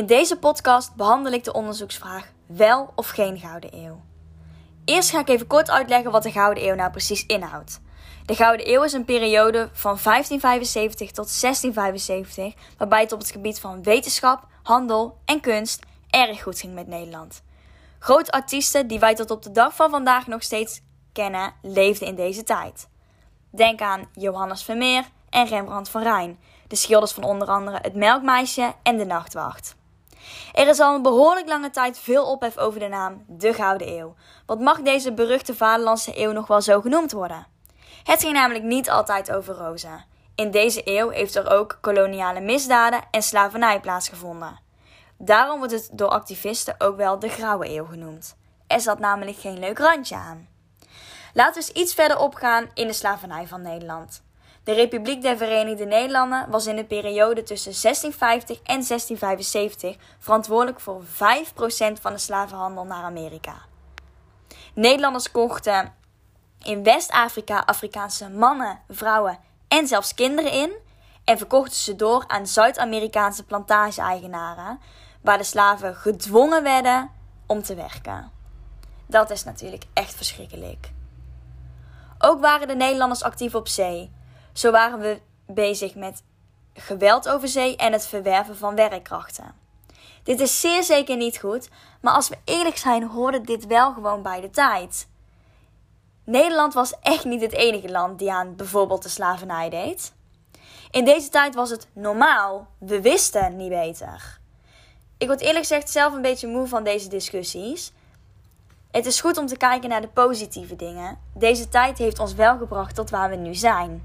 In 0.00 0.06
deze 0.06 0.38
podcast 0.38 0.94
behandel 0.94 1.32
ik 1.32 1.44
de 1.44 1.52
onderzoeksvraag 1.52 2.32
wel 2.46 2.92
of 2.94 3.08
geen 3.08 3.38
Gouden 3.38 3.76
Eeuw. 3.76 4.00
Eerst 4.84 5.10
ga 5.10 5.20
ik 5.20 5.28
even 5.28 5.46
kort 5.46 5.70
uitleggen 5.70 6.10
wat 6.10 6.22
de 6.22 6.30
Gouden 6.30 6.64
Eeuw 6.66 6.74
nou 6.74 6.90
precies 6.90 7.26
inhoudt. 7.26 7.80
De 8.26 8.34
Gouden 8.34 8.72
Eeuw 8.72 8.82
is 8.82 8.92
een 8.92 9.04
periode 9.04 9.58
van 9.72 9.98
1575 10.02 11.10
tot 11.10 11.40
1675, 11.40 12.54
waarbij 12.78 13.00
het 13.00 13.12
op 13.12 13.18
het 13.18 13.30
gebied 13.30 13.60
van 13.60 13.82
wetenschap, 13.82 14.46
handel 14.62 15.18
en 15.24 15.40
kunst 15.40 15.82
erg 16.10 16.42
goed 16.42 16.60
ging 16.60 16.74
met 16.74 16.86
Nederland. 16.86 17.42
Grote 17.98 18.30
artiesten 18.30 18.86
die 18.86 18.98
wij 18.98 19.14
tot 19.14 19.30
op 19.30 19.42
de 19.42 19.52
dag 19.52 19.74
van 19.74 19.90
vandaag 19.90 20.26
nog 20.26 20.42
steeds 20.42 20.80
kennen, 21.12 21.54
leefden 21.62 22.08
in 22.08 22.14
deze 22.14 22.42
tijd. 22.42 22.88
Denk 23.50 23.80
aan 23.80 24.08
Johannes 24.12 24.62
Vermeer 24.62 25.04
en 25.30 25.46
Rembrandt 25.46 25.88
van 25.88 26.02
Rijn, 26.02 26.38
de 26.68 26.76
schilders 26.76 27.12
van 27.12 27.24
onder 27.24 27.48
andere 27.48 27.78
Het 27.82 27.94
Melkmeisje 27.94 28.74
en 28.82 28.96
De 28.96 29.04
Nachtwacht. 29.04 29.78
Er 30.52 30.68
is 30.68 30.80
al 30.80 30.94
een 30.94 31.02
behoorlijk 31.02 31.48
lange 31.48 31.70
tijd 31.70 31.98
veel 31.98 32.24
ophef 32.24 32.58
over 32.58 32.80
de 32.80 32.88
naam 32.88 33.24
de 33.26 33.54
Gouden 33.54 33.88
Eeuw. 33.88 34.14
Wat 34.46 34.60
mag 34.60 34.80
deze 34.80 35.12
beruchte 35.12 35.54
vaderlandse 35.54 36.20
eeuw 36.20 36.32
nog 36.32 36.46
wel 36.46 36.60
zo 36.60 36.80
genoemd 36.80 37.12
worden? 37.12 37.46
Het 38.04 38.20
ging 38.20 38.32
namelijk 38.32 38.64
niet 38.64 38.90
altijd 38.90 39.32
over 39.32 39.54
rozen. 39.54 40.04
In 40.34 40.50
deze 40.50 40.80
eeuw 40.84 41.08
heeft 41.08 41.34
er 41.34 41.50
ook 41.50 41.78
koloniale 41.80 42.40
misdaden 42.40 43.00
en 43.10 43.22
slavernij 43.22 43.80
plaatsgevonden. 43.80 44.60
Daarom 45.18 45.58
wordt 45.58 45.72
het 45.72 45.88
door 45.92 46.08
activisten 46.08 46.74
ook 46.78 46.96
wel 46.96 47.18
de 47.18 47.28
Grauwe 47.28 47.68
Eeuw 47.68 47.84
genoemd. 47.84 48.36
Er 48.66 48.80
zat 48.80 48.98
namelijk 48.98 49.38
geen 49.38 49.58
leuk 49.58 49.78
randje 49.78 50.16
aan. 50.16 50.48
Laten 51.34 51.62
we 51.62 51.68
eens 51.68 51.82
iets 51.82 51.94
verder 51.94 52.18
opgaan 52.18 52.70
in 52.74 52.86
de 52.86 52.92
slavernij 52.92 53.46
van 53.46 53.62
Nederland. 53.62 54.22
De 54.64 54.72
Republiek 54.72 55.22
der 55.22 55.36
Verenigde 55.36 55.84
Nederlanden 55.84 56.50
was 56.50 56.66
in 56.66 56.76
de 56.76 56.84
periode 56.84 57.42
tussen 57.42 57.72
1650 57.82 58.56
en 58.56 58.84
1675 58.86 59.96
verantwoordelijk 60.18 60.80
voor 60.80 61.02
5% 61.04 61.06
van 62.00 62.12
de 62.12 62.18
slavenhandel 62.18 62.84
naar 62.84 63.02
Amerika. 63.02 63.54
Nederlanders 64.74 65.30
kochten 65.30 65.94
in 66.62 66.82
West-Afrika 66.82 67.62
Afrikaanse 67.66 68.28
mannen, 68.28 68.80
vrouwen 68.88 69.38
en 69.68 69.86
zelfs 69.86 70.14
kinderen 70.14 70.52
in 70.52 70.72
en 71.24 71.38
verkochten 71.38 71.76
ze 71.76 71.96
door 71.96 72.24
aan 72.26 72.46
Zuid-Amerikaanse 72.46 73.44
plantage-eigenaren, 73.44 74.80
waar 75.22 75.38
de 75.38 75.44
slaven 75.44 75.94
gedwongen 75.94 76.62
werden 76.62 77.10
om 77.46 77.62
te 77.62 77.74
werken. 77.74 78.30
Dat 79.06 79.30
is 79.30 79.44
natuurlijk 79.44 79.84
echt 79.92 80.14
verschrikkelijk. 80.14 80.90
Ook 82.18 82.40
waren 82.40 82.68
de 82.68 82.74
Nederlanders 82.74 83.22
actief 83.22 83.54
op 83.54 83.68
zee. 83.68 84.10
Zo 84.52 84.70
waren 84.70 84.98
we 84.98 85.20
bezig 85.46 85.94
met 85.94 86.22
geweld 86.74 87.28
over 87.28 87.48
zee 87.48 87.76
en 87.76 87.92
het 87.92 88.06
verwerven 88.06 88.56
van 88.56 88.74
werkkrachten. 88.74 89.54
Dit 90.22 90.40
is 90.40 90.60
zeer 90.60 90.82
zeker 90.82 91.16
niet 91.16 91.38
goed, 91.38 91.68
maar 92.00 92.14
als 92.14 92.28
we 92.28 92.38
eerlijk 92.44 92.76
zijn, 92.76 93.02
hoorde 93.02 93.40
dit 93.40 93.66
wel 93.66 93.92
gewoon 93.92 94.22
bij 94.22 94.40
de 94.40 94.50
tijd. 94.50 95.08
Nederland 96.24 96.74
was 96.74 96.94
echt 97.00 97.24
niet 97.24 97.40
het 97.40 97.52
enige 97.52 97.90
land 97.90 98.18
die 98.18 98.32
aan 98.32 98.56
bijvoorbeeld 98.56 99.02
de 99.02 99.08
slavernij 99.08 99.70
deed. 99.70 100.12
In 100.90 101.04
deze 101.04 101.28
tijd 101.28 101.54
was 101.54 101.70
het 101.70 101.88
normaal. 101.92 102.66
We 102.78 103.00
wisten 103.00 103.56
niet 103.56 103.68
beter. 103.68 104.38
Ik 105.18 105.26
word 105.26 105.40
eerlijk 105.40 105.58
gezegd 105.58 105.90
zelf 105.90 106.14
een 106.14 106.22
beetje 106.22 106.48
moe 106.48 106.66
van 106.66 106.84
deze 106.84 107.08
discussies. 107.08 107.92
Het 108.90 109.06
is 109.06 109.20
goed 109.20 109.38
om 109.38 109.46
te 109.46 109.56
kijken 109.56 109.88
naar 109.88 110.00
de 110.00 110.08
positieve 110.08 110.76
dingen. 110.76 111.18
Deze 111.34 111.68
tijd 111.68 111.98
heeft 111.98 112.18
ons 112.18 112.34
wel 112.34 112.58
gebracht 112.58 112.94
tot 112.94 113.10
waar 113.10 113.30
we 113.30 113.36
nu 113.36 113.54
zijn. 113.54 114.04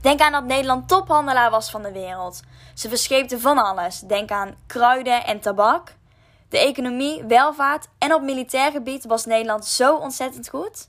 Denk 0.00 0.20
aan 0.20 0.32
dat 0.32 0.44
Nederland 0.44 0.88
tophandelaar 0.88 1.50
was 1.50 1.70
van 1.70 1.82
de 1.82 1.92
wereld. 1.92 2.40
Ze 2.74 2.88
verscheepten 2.88 3.40
van 3.40 3.58
alles. 3.58 4.00
Denk 4.00 4.30
aan 4.30 4.54
kruiden 4.66 5.24
en 5.24 5.40
tabak. 5.40 5.96
De 6.48 6.58
economie, 6.58 7.24
welvaart 7.24 7.88
en 7.98 8.14
op 8.14 8.22
militair 8.22 8.70
gebied 8.70 9.04
was 9.04 9.24
Nederland 9.24 9.66
zo 9.66 9.96
ontzettend 9.96 10.48
goed. 10.48 10.88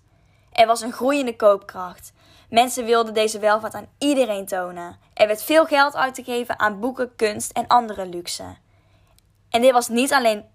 Er 0.51 0.67
was 0.67 0.81
een 0.81 0.91
groeiende 0.91 1.35
koopkracht. 1.35 2.13
Mensen 2.49 2.85
wilden 2.85 3.13
deze 3.13 3.39
welvaart 3.39 3.73
aan 3.73 3.89
iedereen 3.97 4.45
tonen. 4.45 4.97
Er 5.13 5.27
werd 5.27 5.43
veel 5.43 5.65
geld 5.65 5.95
uitgegeven 5.95 6.59
aan 6.59 6.79
boeken, 6.79 7.15
kunst 7.15 7.51
en 7.51 7.67
andere 7.67 8.05
luxe. 8.05 8.57
En 9.49 9.61
dit 9.61 9.71
was 9.71 9.87
niet 9.87 10.13
alleen 10.13 10.45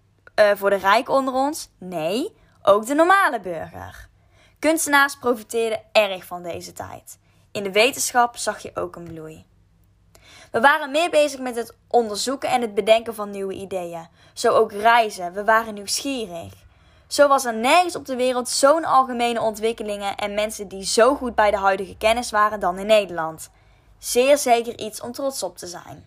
uh, 0.41 0.51
voor 0.55 0.71
de 0.71 0.77
rijk 0.77 1.09
onder 1.09 1.35
ons, 1.35 1.69
nee, 1.79 2.37
ook 2.63 2.87
de 2.87 2.95
normale 2.95 3.41
burger. 3.41 4.09
Kunstenaars 4.59 5.17
profiteerden 5.17 5.81
erg 5.93 6.25
van 6.25 6.43
deze 6.43 6.73
tijd. 6.73 7.19
In 7.55 7.63
de 7.63 7.73
wetenschap 7.73 8.37
zag 8.37 8.63
je 8.63 8.71
ook 8.75 8.97
een 8.97 9.13
bloei. 9.13 9.45
We 10.51 10.61
waren 10.61 10.91
meer 10.91 11.11
bezig 11.11 11.41
met 11.41 11.57
het 11.57 11.75
onderzoeken 11.89 12.49
en 12.51 12.61
het 12.61 12.75
bedenken 12.75 13.15
van 13.15 13.31
nieuwe 13.31 13.55
ideeën. 13.55 14.09
Zo 14.33 14.53
ook 14.53 14.73
reizen, 14.73 15.33
we 15.33 15.45
waren 15.45 15.75
nieuwsgierig. 15.75 16.53
Zo 17.07 17.29
was 17.29 17.45
er 17.45 17.55
nergens 17.55 17.97
op 17.97 18.07
de 18.07 18.17
wereld 18.17 18.49
zo'n 18.49 18.85
algemene 18.85 19.41
ontwikkelingen 19.41 20.17
en 20.17 20.35
mensen 20.35 20.69
die 20.69 20.85
zo 20.85 21.15
goed 21.15 21.35
bij 21.35 21.51
de 21.51 21.57
huidige 21.57 21.97
kennis 21.97 22.31
waren 22.31 22.61
dan 22.61 22.79
in 22.79 22.87
Nederland. 22.87 23.51
Zeer 23.99 24.39
zeker 24.39 24.79
iets 24.79 25.01
om 25.01 25.13
trots 25.13 25.43
op 25.43 25.57
te 25.57 25.67
zijn. 25.67 26.07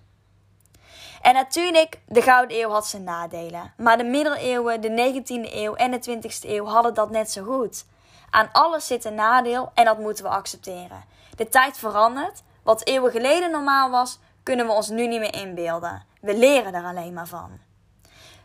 En 1.21 1.33
natuurlijk, 1.33 1.99
de 2.07 2.21
Gouden 2.21 2.57
Eeuw 2.57 2.69
had 2.69 2.87
zijn 2.87 3.03
nadelen. 3.03 3.73
Maar 3.77 3.97
de 3.97 4.03
middeleeuwen, 4.03 4.81
de 4.81 5.13
19e 5.13 5.53
eeuw 5.53 5.75
en 5.75 5.91
de 5.91 6.19
20e 6.21 6.49
eeuw 6.49 6.65
hadden 6.65 6.93
dat 6.93 7.09
net 7.09 7.31
zo 7.31 7.43
goed. 7.43 7.85
Aan 8.29 8.49
alles 8.51 8.87
zit 8.87 9.05
een 9.05 9.15
nadeel 9.15 9.71
en 9.73 9.85
dat 9.85 9.99
moeten 9.99 10.23
we 10.23 10.29
accepteren. 10.29 11.03
De 11.35 11.47
tijd 11.47 11.77
verandert. 11.77 12.43
Wat 12.63 12.85
eeuwen 12.85 13.11
geleden 13.11 13.51
normaal 13.51 13.89
was, 13.89 14.19
kunnen 14.43 14.65
we 14.65 14.71
ons 14.71 14.89
nu 14.89 15.07
niet 15.07 15.19
meer 15.19 15.35
inbeelden. 15.35 16.05
We 16.21 16.37
leren 16.37 16.73
er 16.73 16.83
alleen 16.83 17.13
maar 17.13 17.27
van. 17.27 17.59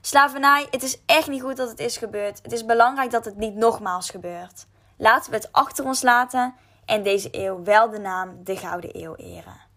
Slavernij, 0.01 0.67
het 0.71 0.83
is 0.83 0.99
echt 1.07 1.29
niet 1.29 1.43
goed 1.43 1.57
dat 1.57 1.69
het 1.69 1.79
is 1.79 1.97
gebeurd. 1.97 2.41
Het 2.43 2.53
is 2.53 2.65
belangrijk 2.65 3.11
dat 3.11 3.25
het 3.25 3.37
niet 3.37 3.55
nogmaals 3.55 4.11
gebeurt. 4.11 4.67
Laten 4.97 5.31
we 5.31 5.37
het 5.37 5.53
achter 5.53 5.85
ons 5.85 6.03
laten 6.03 6.55
en 6.85 7.03
deze 7.03 7.29
eeuw 7.31 7.63
wel 7.63 7.91
de 7.91 7.99
naam 7.99 8.45
de 8.45 8.57
Gouden 8.57 8.91
Eeuw 9.03 9.15
eren. 9.15 9.71